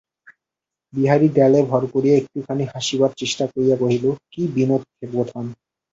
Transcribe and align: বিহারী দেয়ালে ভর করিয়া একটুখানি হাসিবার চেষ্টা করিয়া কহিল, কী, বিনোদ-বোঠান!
বিহারী 0.93 1.27
দেয়ালে 1.35 1.59
ভর 1.69 1.83
করিয়া 1.93 2.15
একটুখানি 2.17 2.63
হাসিবার 2.73 3.11
চেষ্টা 3.17 3.45
করিয়া 3.53 3.75
কহিল, 3.81 4.03
কী, 4.31 4.41
বিনোদ-বোঠান! 4.55 5.45